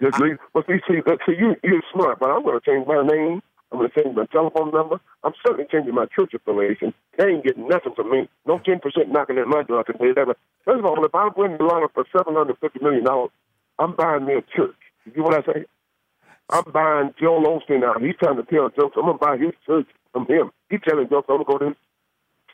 Just 0.00 0.18
leave. 0.20 0.38
But 0.54 0.66
see, 0.66 0.78
see, 0.88 1.00
see, 1.26 1.34
you, 1.38 1.56
you're 1.62 1.82
smart, 1.92 2.18
but 2.20 2.30
I'm 2.30 2.42
going 2.42 2.58
to 2.58 2.64
change 2.64 2.86
my 2.86 3.02
name. 3.02 3.42
I'm 3.72 3.78
going 3.78 3.90
to 3.90 4.02
change 4.02 4.16
my 4.16 4.26
telephone 4.26 4.72
number. 4.72 5.00
I'm 5.22 5.32
certainly 5.46 5.66
changing 5.70 5.94
my 5.94 6.06
church 6.06 6.34
affiliation. 6.34 6.92
They 7.16 7.26
ain't 7.26 7.44
getting 7.44 7.68
nothing 7.68 7.94
from 7.94 8.10
me. 8.10 8.28
No 8.46 8.58
10% 8.58 8.80
knocking 9.08 9.38
at 9.38 9.46
my 9.46 9.62
door. 9.62 9.80
I 9.80 9.82
can 9.84 9.96
tell 9.98 10.06
you 10.08 10.14
that. 10.14 10.26
But 10.26 10.38
first 10.64 10.80
of 10.80 10.86
all, 10.86 11.04
if 11.04 11.14
I'm 11.14 11.30
win 11.36 11.56
the 11.56 11.64
lottery 11.64 11.88
for 11.94 12.04
$750 12.14 12.82
million, 12.82 13.06
I'm 13.78 13.94
buying 13.94 14.26
me 14.26 14.34
a 14.34 14.42
church. 14.42 14.74
You 15.06 15.12
get 15.12 15.24
what 15.24 15.34
I 15.34 15.52
say? 15.52 15.64
I'm 16.50 16.64
buying 16.72 17.14
Joel 17.20 17.60
Osteen 17.60 17.84
out. 17.84 18.02
He's 18.02 18.16
trying 18.20 18.36
to 18.36 18.42
tell 18.42 18.70
jokes. 18.70 18.96
I'm 18.96 19.04
going 19.04 19.18
to 19.18 19.24
buy 19.24 19.36
his 19.36 19.52
church 19.64 19.86
from 20.12 20.26
him. 20.26 20.50
He's 20.68 20.80
telling 20.86 21.08
jokes. 21.08 21.26
I'm 21.28 21.36
going 21.36 21.46
to 21.46 21.52
go 21.52 21.58
to 21.58 21.64
his 21.66 21.76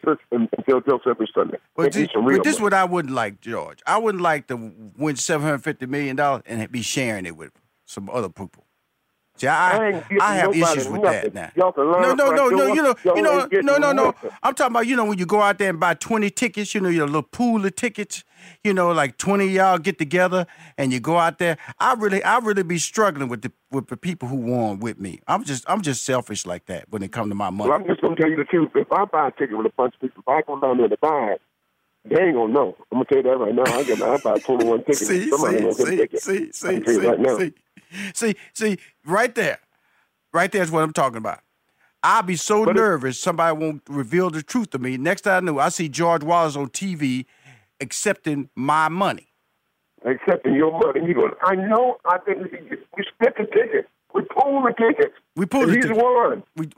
church 0.04 0.20
and, 0.30 0.49
and 0.54 0.66
tell 0.66 0.80
jokes 0.82 1.06
every 1.08 1.28
Sunday. 1.35 1.56
But 1.75 1.92
this, 1.92 2.08
but 2.14 2.44
this 2.44 2.56
is 2.56 2.61
what 2.61 2.75
I 2.75 2.85
wouldn't 2.85 3.14
like, 3.14 3.40
George. 3.40 3.78
I 3.87 3.96
wouldn't 3.96 4.23
like 4.23 4.49
to 4.49 4.56
win 4.56 5.16
$750 5.16 5.88
million 5.88 6.18
and 6.20 6.70
be 6.70 6.82
sharing 6.82 7.25
it 7.25 7.37
with 7.37 7.52
some 7.87 8.11
other 8.11 8.28
people. 8.28 8.66
I, 9.45 10.05
I 10.21 10.35
have 10.37 10.55
issues 10.55 10.88
with 10.88 11.02
nothing. 11.02 11.33
that 11.33 11.57
now. 11.57 11.73
No, 11.76 12.14
no, 12.14 12.14
no, 12.14 12.49
no. 12.49 12.66
You 12.73 12.83
know, 12.83 12.95
you 13.05 13.23
know, 13.23 13.49
no, 13.52 13.76
no, 13.76 13.93
no. 13.93 14.14
I'm 14.43 14.55
talking 14.55 14.73
about 14.73 14.87
you 14.87 14.97
know 14.97 15.05
when 15.05 15.19
you 15.19 15.26
go 15.26 15.43
out 15.43 15.59
there 15.59 15.71
and 15.71 15.81
buy 15.81 15.95
20 15.95 16.31
tickets. 16.31 16.75
You 16.75 16.81
know, 16.81 16.88
your 16.88 17.07
little 17.07 17.23
pool 17.23 17.64
of 17.64 17.76
tickets. 17.76 18.25
You 18.62 18.75
know, 18.75 18.93
like 18.93 19.16
20 19.19 19.49
y'all 19.49 19.78
get 19.78 19.99
together 19.99 20.47
and 20.78 20.93
you 20.93 21.00
go 21.00 21.19
out 21.19 21.38
there. 21.38 21.59
I 21.81 21.95
really, 21.95 22.23
I 22.23 22.38
really 22.38 22.62
be 22.62 22.78
struggling 22.78 23.28
with 23.28 23.43
the 23.43 23.52
with 23.71 23.88
the 23.88 23.97
people 23.97 24.28
who 24.28 24.37
won 24.37 24.78
with 24.78 24.99
me. 25.00 25.21
I'm 25.26 25.45
just, 25.45 25.64
I'm 25.69 25.83
just 25.83 26.05
selfish 26.05 26.47
like 26.47 26.66
that 26.66 26.87
when 26.90 27.02
it 27.02 27.12
comes 27.12 27.31
to 27.31 27.35
my 27.35 27.50
money. 27.50 27.71
Well, 27.71 27.78
I'm 27.78 27.87
just 27.87 28.00
gonna 28.00 28.16
tell 28.16 28.31
you 28.31 28.37
the 28.37 28.45
truth. 28.45 28.71
If 28.75 28.90
I 28.93 29.05
buy 29.05 29.28
a 29.28 29.31
ticket 29.33 29.57
with 29.57 29.66
a 29.66 29.73
bunch 29.76 29.95
of 29.95 30.00
people, 30.00 30.23
if 30.26 30.28
I 30.28 30.43
go 30.43 30.61
down 30.61 30.78
there 30.78 30.88
to 30.88 30.97
buy 30.99 31.33
it, 31.33 31.43
they 32.08 32.22
ain't 32.22 32.34
gonna 32.34 32.52
know. 32.52 32.76
I'm 32.92 32.98
gonna 32.98 33.04
tell 33.06 33.18
you 33.18 33.22
that 33.25 33.36
right 33.36 33.54
now. 33.54 33.64
I 33.64 33.84
get, 33.84 34.02
I 34.02 34.16
buy 34.18 34.38
21 34.38 34.78
tickets. 34.80 35.06
see, 35.06 35.28
Somebody 35.30 35.72
see, 35.72 35.72
see, 35.72 35.96
ticket. 35.96 36.22
see, 36.22 36.52
see, 36.52 36.84
see, 36.84 37.06
right 37.06 37.20
now. 37.20 37.38
see. 37.38 37.54
See, 38.14 38.34
see, 38.52 38.78
right 39.04 39.34
there, 39.34 39.58
right 40.32 40.50
there 40.50 40.62
is 40.62 40.70
what 40.70 40.82
I'm 40.82 40.92
talking 40.92 41.18
about. 41.18 41.40
I'll 42.02 42.22
be 42.22 42.36
so 42.36 42.64
but 42.64 42.76
nervous 42.76 43.18
somebody 43.18 43.56
won't 43.56 43.82
reveal 43.88 44.30
the 44.30 44.42
truth 44.42 44.70
to 44.70 44.78
me. 44.78 44.96
Next 44.96 45.26
I 45.26 45.40
know, 45.40 45.58
I 45.58 45.70
see 45.70 45.88
George 45.88 46.22
Wallace 46.22 46.56
on 46.56 46.68
TV 46.68 47.26
accepting 47.80 48.48
my 48.54 48.88
money. 48.88 49.28
Accepting 50.04 50.54
your 50.54 50.72
money. 50.72 51.06
You 51.06 51.14
going, 51.14 51.32
I 51.42 51.54
know 51.56 51.96
I 52.04 52.18
think 52.18 52.38
we 52.42 53.04
split 53.14 53.34
the 53.36 53.44
ticket. 53.44 53.88
We 54.14 54.22
pulled 54.22 54.64
the 54.64 54.75
ticket. 54.78 55.12
We 55.34 55.46
pulled 55.46 55.68
the 55.68 55.75
ticket. 55.75 55.90
He's 55.90 55.98
won. 56.00 56.42
We, 56.54 56.68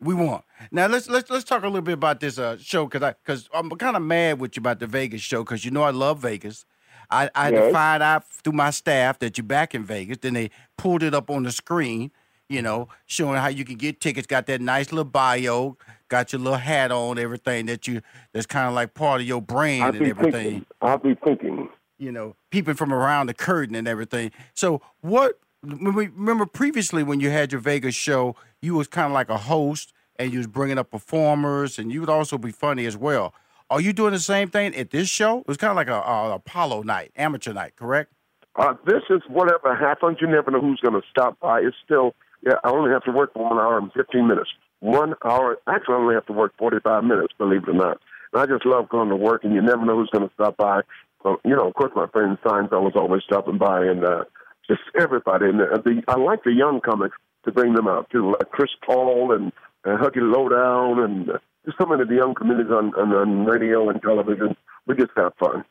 we 0.00 0.14
want. 0.14 0.44
Now 0.70 0.86
let's 0.86 1.08
let's 1.08 1.30
let's 1.30 1.44
talk 1.44 1.62
a 1.62 1.66
little 1.66 1.82
bit 1.82 1.94
about 1.94 2.20
this 2.20 2.38
uh, 2.38 2.56
show 2.58 2.86
because 2.86 3.02
I 3.02 3.12
because 3.12 3.48
I'm 3.54 3.70
kind 3.70 3.96
of 3.96 4.02
mad 4.02 4.38
with 4.38 4.56
you 4.56 4.60
about 4.60 4.78
the 4.78 4.86
Vegas 4.86 5.22
show 5.22 5.42
because 5.42 5.64
you 5.64 5.70
know 5.70 5.82
I 5.82 5.90
love 5.90 6.20
Vegas. 6.20 6.64
I, 7.10 7.30
I 7.34 7.50
yes. 7.50 7.60
had 7.60 7.66
to 7.66 7.72
find 7.72 8.02
out 8.02 8.28
through 8.28 8.54
my 8.54 8.70
staff 8.70 9.18
that 9.20 9.38
you're 9.38 9.46
back 9.46 9.74
in 9.74 9.84
Vegas. 9.84 10.18
Then 10.18 10.34
they 10.34 10.50
pulled 10.76 11.02
it 11.02 11.14
up 11.14 11.30
on 11.30 11.44
the 11.44 11.52
screen, 11.52 12.10
you 12.48 12.62
know, 12.62 12.88
showing 13.06 13.38
how 13.38 13.48
you 13.48 13.64
can 13.64 13.76
get 13.76 14.00
tickets. 14.00 14.26
Got 14.26 14.46
that 14.46 14.60
nice 14.60 14.90
little 14.90 15.04
bio, 15.04 15.76
got 16.08 16.32
your 16.32 16.40
little 16.40 16.58
hat 16.58 16.90
on, 16.90 17.18
everything 17.18 17.66
that 17.66 17.86
you 17.86 18.02
that's 18.32 18.46
kind 18.46 18.68
of 18.68 18.74
like 18.74 18.94
part 18.94 19.20
of 19.20 19.26
your 19.26 19.40
brand 19.40 19.96
and 19.96 20.06
everything. 20.06 20.32
Thinking, 20.32 20.66
I'll 20.82 20.98
be 20.98 21.14
thinking. 21.14 21.68
You 21.98 22.12
know, 22.12 22.36
peeping 22.50 22.74
from 22.74 22.92
around 22.92 23.28
the 23.28 23.34
curtain 23.34 23.74
and 23.74 23.88
everything. 23.88 24.30
So 24.52 24.82
what? 25.00 25.38
Remember 25.66 26.46
previously 26.46 27.02
when 27.02 27.20
you 27.20 27.30
had 27.30 27.52
your 27.52 27.60
Vegas 27.60 27.94
show, 27.94 28.36
you 28.62 28.74
was 28.74 28.88
kind 28.88 29.06
of 29.06 29.12
like 29.12 29.28
a 29.28 29.38
host 29.38 29.92
and 30.18 30.32
you 30.32 30.38
was 30.38 30.46
bringing 30.46 30.78
up 30.78 30.90
performers, 30.90 31.78
and 31.78 31.92
you 31.92 32.00
would 32.00 32.08
also 32.08 32.38
be 32.38 32.50
funny 32.50 32.86
as 32.86 32.96
well. 32.96 33.34
Are 33.68 33.80
you 33.80 33.92
doing 33.92 34.12
the 34.12 34.18
same 34.18 34.48
thing 34.48 34.74
at 34.74 34.90
this 34.90 35.08
show? 35.08 35.40
It 35.40 35.48
was 35.48 35.56
kind 35.56 35.70
of 35.70 35.76
like 35.76 35.88
a, 35.88 36.00
a 36.00 36.34
Apollo 36.36 36.82
night, 36.82 37.12
amateur 37.16 37.52
night, 37.52 37.76
correct? 37.76 38.12
Uh, 38.54 38.74
this 38.86 39.02
is 39.10 39.20
whatever 39.28 39.74
happens. 39.74 40.18
You 40.20 40.28
never 40.28 40.50
know 40.50 40.60
who's 40.60 40.80
going 40.80 40.94
to 40.94 41.06
stop 41.10 41.38
by. 41.40 41.60
It's 41.60 41.76
still, 41.84 42.14
yeah, 42.46 42.54
I 42.64 42.70
only 42.70 42.90
have 42.92 43.04
to 43.04 43.12
work 43.12 43.34
for 43.34 43.42
one 43.42 43.58
hour 43.58 43.76
and 43.76 43.92
15 43.92 44.26
minutes. 44.26 44.48
One 44.80 45.14
hour, 45.24 45.58
actually, 45.66 45.94
I 45.94 45.98
only 45.98 46.14
have 46.14 46.26
to 46.26 46.32
work 46.32 46.52
45 46.58 47.04
minutes, 47.04 47.34
believe 47.36 47.64
it 47.64 47.68
or 47.68 47.74
not. 47.74 48.00
And 48.32 48.42
I 48.42 48.46
just 48.46 48.64
love 48.64 48.88
going 48.88 49.10
to 49.10 49.16
work, 49.16 49.44
and 49.44 49.52
you 49.52 49.60
never 49.60 49.84
know 49.84 49.96
who's 49.96 50.10
going 50.10 50.26
to 50.26 50.34
stop 50.34 50.56
by. 50.56 50.80
So, 51.22 51.40
you 51.44 51.56
know, 51.56 51.66
of 51.66 51.74
course, 51.74 51.92
my 51.96 52.06
friend 52.06 52.38
Seinfeld 52.44 52.82
was 52.82 52.94
always 52.94 53.22
stopping 53.24 53.58
by, 53.58 53.84
and 53.84 54.04
uh, 54.04 54.24
just 54.68 54.82
everybody. 54.98 55.46
And 55.46 55.60
the, 55.60 55.82
the, 55.84 56.02
I 56.08 56.16
like 56.16 56.44
the 56.44 56.52
young 56.52 56.80
comics 56.80 57.16
to 57.44 57.52
bring 57.52 57.74
them 57.74 57.88
out, 57.88 58.10
too, 58.10 58.32
like 58.32 58.50
Chris 58.50 58.70
Paul 58.84 59.32
and, 59.32 59.52
and 59.84 59.98
Huggy 59.98 60.16
Lowdown 60.16 61.02
and 61.02 61.30
uh, 61.30 61.38
just 61.64 61.78
so 61.78 61.86
many 61.86 62.02
of 62.02 62.08
the 62.08 62.14
young 62.14 62.34
comedians 62.34 62.70
on, 62.70 62.94
on, 62.94 63.12
on 63.12 63.44
radio 63.44 63.88
and 63.88 64.00
television. 64.02 64.56
We 64.86 64.94
just 64.96 65.12
have 65.16 65.32
fun. 65.38 65.64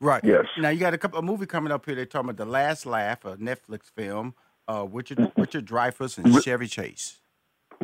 Right. 0.00 0.22
Yes. 0.22 0.46
Now 0.58 0.68
you 0.68 0.78
got 0.78 0.94
a 0.94 0.98
couple 0.98 1.18
a 1.18 1.22
movie 1.22 1.46
coming 1.46 1.72
up 1.72 1.84
here. 1.84 1.94
They're 1.94 2.06
talking 2.06 2.30
about 2.30 2.44
the 2.44 2.50
Last 2.50 2.86
Laugh, 2.86 3.24
a 3.24 3.36
Netflix 3.36 3.90
film. 3.94 4.34
Uh, 4.68 4.86
Richard 4.90 5.18
mm-hmm. 5.18 5.40
Richard 5.40 5.66
Dreyfuss 5.66 6.18
and 6.18 6.42
Chevy 6.42 6.66
Chase. 6.66 7.18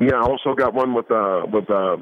Yeah, 0.01 0.17
I 0.17 0.23
also 0.23 0.55
got 0.55 0.75
one 0.75 0.95
with 0.95 1.11
uh 1.11 1.47
with 1.51 1.71
uh, 1.71 1.97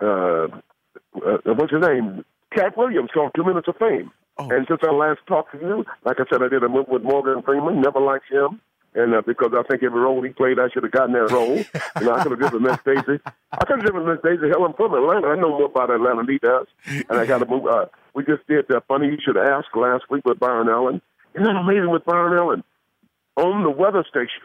uh, 0.00 0.06
uh 0.06 1.38
what's 1.46 1.72
his 1.72 1.80
name? 1.80 2.24
Katt 2.54 2.76
Williams 2.76 3.10
called 3.12 3.32
Two 3.34 3.44
Minutes 3.44 3.66
of 3.68 3.76
Fame. 3.76 4.10
Oh. 4.38 4.50
And 4.50 4.66
since 4.68 4.80
I 4.82 4.92
last 4.92 5.20
talked 5.26 5.52
to 5.52 5.58
you, 5.58 5.84
like 6.04 6.20
I 6.20 6.24
said, 6.30 6.42
I 6.42 6.48
did 6.48 6.62
a 6.62 6.68
movie 6.68 6.90
with 6.90 7.02
Morgan 7.02 7.42
Freeman. 7.42 7.80
Never 7.80 8.00
liked 8.00 8.30
him. 8.30 8.60
And 8.94 9.14
uh, 9.14 9.22
because 9.26 9.52
I 9.54 9.62
think 9.68 9.82
every 9.82 10.00
role 10.00 10.22
he 10.22 10.30
played, 10.30 10.58
I 10.58 10.68
should 10.72 10.82
have 10.82 10.92
gotten 10.92 11.12
that 11.12 11.30
role. 11.30 11.56
and 11.96 12.08
I 12.08 12.22
could 12.22 12.32
have 12.32 12.40
given 12.40 12.62
Miss 12.62 12.78
Daisy. 12.84 13.20
I 13.52 13.64
could 13.64 13.76
have 13.78 13.84
given 13.84 14.06
Miss 14.06 14.18
Daisy. 14.24 14.48
Hell, 14.48 14.64
I'm 14.64 14.72
from 14.72 14.94
Atlanta. 14.94 15.28
I 15.28 15.36
know 15.36 15.50
more 15.50 15.66
about 15.66 15.90
Atlanta 15.90 16.24
than 16.24 16.28
he 16.28 16.38
does. 16.38 16.66
And 16.86 17.18
I 17.18 17.26
got 17.26 17.38
to 17.38 17.46
move. 17.46 17.66
Uh, 17.66 17.86
we 18.14 18.24
just 18.24 18.46
did 18.46 18.66
that 18.68 18.84
funny 18.88 19.08
you 19.08 19.18
should 19.22 19.36
ask 19.36 19.66
last 19.76 20.04
week 20.10 20.24
with 20.24 20.38
Byron 20.38 20.68
Allen. 20.70 21.02
Isn't 21.34 21.44
that 21.44 21.56
amazing 21.56 21.90
with 21.90 22.04
Byron 22.06 22.38
Allen 22.38 22.64
on 23.36 23.62
the 23.62 23.70
weather 23.70 24.04
station? 24.08 24.40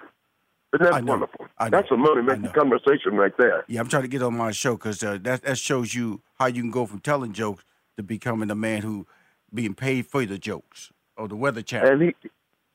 Isn't 0.74 0.91
that 0.91 1.03
wonderful? 1.03 1.48
That's 1.69 1.91
a 1.91 1.98
money 1.98 2.21
making 2.21 2.50
conversation 2.51 3.15
right 3.15 3.36
there. 3.38 3.63
Yeah, 3.67 3.79
I'm 3.81 3.88
trying 3.88 4.03
to 4.03 4.07
get 4.10 4.21
on 4.21 4.36
my 4.36 4.51
show 4.51 4.75
because 4.75 5.03
uh, 5.03 5.17
that 5.21 5.43
that 5.43 5.57
shows 5.57 5.93
you 5.93 6.21
how 6.39 6.48
you 6.48 6.62
can 6.62 6.71
go 6.71 6.86
from 6.86 7.00
telling 7.00 7.33
jokes 7.33 7.63
to 7.98 8.03
becoming 8.03 8.50
a 8.50 8.55
man 8.55 8.81
who 8.81 9.05
being 9.53 9.74
paid 9.74 10.08
for 10.08 10.25
the 10.25 10.38
jokes 10.38 10.91
or 11.17 11.27
the 11.27 11.36
weather 11.36 11.62
channel. 11.62 11.91
And 11.91 12.01
he 12.01 12.29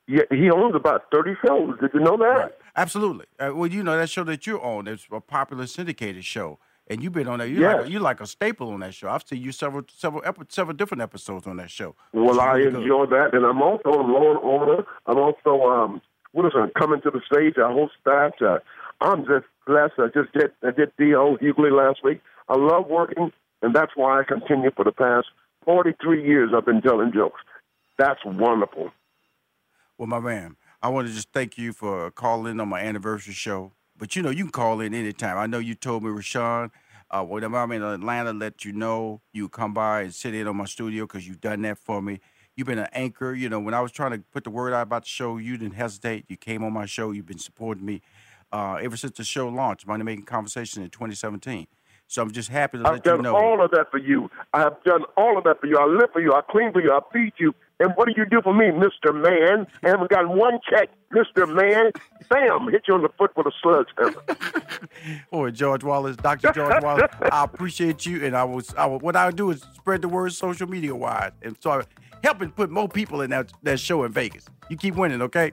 yeah, 0.08 0.22
he 0.30 0.50
owns 0.50 0.74
about 0.74 1.04
30 1.12 1.34
shows. 1.44 1.74
Did 1.80 1.90
you 1.92 2.00
know 2.00 2.16
that? 2.16 2.24
Right. 2.24 2.52
Absolutely. 2.76 3.26
Uh, 3.40 3.52
well, 3.54 3.66
you 3.66 3.82
know, 3.82 3.96
that 3.96 4.08
show 4.08 4.22
that 4.24 4.46
you're 4.46 4.64
on, 4.64 4.86
it's 4.86 5.06
a 5.10 5.20
popular 5.20 5.66
syndicated 5.66 6.24
show. 6.24 6.58
And 6.88 7.02
you've 7.02 7.12
been 7.12 7.26
on 7.26 7.40
that. 7.40 7.48
You're, 7.48 7.62
yes. 7.62 7.76
like, 7.78 7.86
a, 7.86 7.90
you're 7.90 8.00
like 8.00 8.20
a 8.20 8.26
staple 8.26 8.70
on 8.70 8.80
that 8.80 8.94
show. 8.94 9.08
I've 9.08 9.26
seen 9.26 9.42
you 9.42 9.50
several 9.50 9.82
several 9.88 10.22
several 10.48 10.76
different 10.76 11.02
episodes 11.02 11.44
on 11.48 11.56
that 11.56 11.68
show. 11.68 11.96
Well, 12.12 12.38
I 12.38 12.52
really 12.52 12.82
enjoy 12.82 13.06
good. 13.06 13.10
that. 13.10 13.34
And 13.34 13.44
I'm 13.44 13.60
also 13.60 13.88
on 13.88 14.12
Law 14.12 14.30
and 14.30 14.38
Order. 14.38 14.84
I'm 15.06 15.18
also, 15.18 15.66
um, 15.66 16.00
what 16.30 16.46
is 16.46 16.52
it, 16.54 16.74
coming 16.74 17.00
to 17.00 17.10
the 17.10 17.20
stage. 17.26 17.54
I 17.58 17.72
host 17.72 17.94
that. 18.04 18.34
Uh, 18.40 18.58
I'm 19.00 19.26
just 19.26 19.46
blessed. 19.66 19.94
I 19.98 20.06
just 20.14 20.32
did, 20.32 20.52
I 20.62 20.70
did 20.70 20.92
D.L. 20.96 21.38
Hughley 21.42 21.72
last 21.72 22.04
week. 22.04 22.20
I 22.48 22.56
love 22.56 22.86
working, 22.86 23.32
and 23.62 23.74
that's 23.74 23.92
why 23.96 24.20
I 24.20 24.22
continue 24.22 24.70
for 24.70 24.84
the 24.84 24.92
past 24.92 25.26
43 25.66 26.26
years 26.26 26.52
I've 26.56 26.64
been 26.64 26.80
telling 26.80 27.12
jokes. 27.12 27.40
That's 27.98 28.20
wonderful. 28.24 28.90
Well, 29.98 30.06
my 30.06 30.20
man, 30.20 30.56
I 30.82 30.88
want 30.88 31.08
to 31.08 31.12
just 31.12 31.32
thank 31.32 31.58
you 31.58 31.72
for 31.72 32.10
calling 32.12 32.60
on 32.60 32.68
my 32.68 32.80
anniversary 32.80 33.34
show. 33.34 33.72
But 33.98 34.14
you 34.14 34.22
know, 34.22 34.30
you 34.30 34.44
can 34.44 34.52
call 34.52 34.80
in 34.80 34.94
anytime. 34.94 35.36
I 35.36 35.46
know 35.46 35.58
you 35.58 35.74
told 35.74 36.04
me, 36.04 36.10
Rashaan, 36.10 36.70
uh, 37.10 37.24
whenever 37.24 37.56
I'm 37.56 37.72
in 37.72 37.82
Atlanta, 37.82 38.32
let 38.32 38.64
you 38.64 38.72
know 38.72 39.22
you 39.32 39.48
come 39.48 39.74
by 39.74 40.02
and 40.02 40.14
sit 40.14 40.34
in 40.34 40.46
on 40.46 40.56
my 40.56 40.66
studio 40.66 41.04
because 41.04 41.26
you've 41.26 41.40
done 41.40 41.62
that 41.62 41.78
for 41.78 42.00
me. 42.00 42.20
You've 42.54 42.66
been 42.66 42.78
an 42.78 42.88
anchor. 42.92 43.34
You 43.34 43.48
know, 43.48 43.58
when 43.58 43.74
I 43.74 43.80
was 43.80 43.92
trying 43.92 44.12
to 44.12 44.18
put 44.32 44.44
the 44.44 44.50
word 44.50 44.72
out 44.72 44.82
about 44.82 45.02
the 45.02 45.08
show, 45.08 45.38
you 45.38 45.56
didn't 45.56 45.74
hesitate. 45.74 46.26
You 46.28 46.36
came 46.36 46.62
on 46.62 46.72
my 46.72 46.86
show. 46.86 47.10
You've 47.10 47.26
been 47.26 47.38
supporting 47.38 47.84
me 47.84 48.02
uh, 48.52 48.74
ever 48.74 48.96
since 48.96 49.16
the 49.16 49.24
show 49.24 49.48
launched, 49.48 49.86
Money 49.86 50.04
Making 50.04 50.24
Conversation 50.26 50.82
in 50.82 50.90
2017. 50.90 51.66
So 52.08 52.22
I'm 52.22 52.30
just 52.30 52.48
happy 52.48 52.78
to 52.78 52.86
I've 52.86 52.94
let 52.94 53.06
you 53.06 53.22
done 53.22 53.26
all 53.26 53.64
of 53.64 53.70
that 53.72 53.90
for 53.90 53.98
you. 53.98 54.30
I 54.52 54.60
have 54.60 54.82
done 54.84 55.02
all 55.16 55.36
of 55.36 55.44
that 55.44 55.60
for 55.60 55.66
you. 55.66 55.76
I 55.78 55.86
live 55.86 56.10
for 56.12 56.20
you. 56.20 56.32
I 56.32 56.40
clean 56.48 56.72
for 56.72 56.80
you. 56.80 56.92
I 56.92 57.00
feed 57.12 57.32
you. 57.38 57.54
And 57.78 57.92
what 57.96 58.06
do 58.06 58.14
you 58.16 58.24
do 58.24 58.40
for 58.42 58.54
me, 58.54 58.66
Mr. 58.66 59.12
Man? 59.12 59.66
I 59.82 59.88
haven't 59.88 60.08
gotten 60.08 60.36
one 60.36 60.60
check, 60.70 60.88
Mr. 61.12 61.46
Man. 61.52 61.90
Bam, 62.30 62.68
hit 62.70 62.84
you 62.88 62.94
on 62.94 63.02
the 63.02 63.10
foot 63.18 63.36
with 63.36 63.46
a 63.46 63.52
sledgehammer. 63.60 64.22
Boy, 65.30 65.50
George 65.50 65.84
Wallace, 65.84 66.16
Dr. 66.16 66.52
George 66.52 66.82
Wallace, 66.82 67.10
I 67.20 67.44
appreciate 67.44 68.06
you, 68.06 68.24
and 68.24 68.34
I 68.34 68.44
was, 68.44 68.74
I 68.76 68.86
will, 68.86 68.98
what 69.00 69.14
I 69.14 69.30
do 69.30 69.50
is 69.50 69.62
spread 69.74 70.00
the 70.00 70.08
word 70.08 70.32
social 70.32 70.66
media 70.66 70.94
wide, 70.94 71.32
and 71.42 71.54
start 71.56 71.86
helping 72.24 72.50
put 72.50 72.70
more 72.70 72.88
people 72.88 73.20
in 73.20 73.30
that 73.30 73.52
that 73.62 73.78
show 73.78 74.04
in 74.04 74.12
Vegas. 74.12 74.46
You 74.70 74.76
keep 74.78 74.94
winning, 74.94 75.20
okay? 75.22 75.52